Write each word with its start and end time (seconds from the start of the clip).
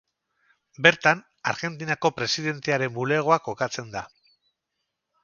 Bertan 0.85 1.19
Argentinako 1.51 2.11
Presidentearen 2.21 2.97
bulegoa 2.97 3.39
kokatzen 3.49 3.93
da. 3.97 4.03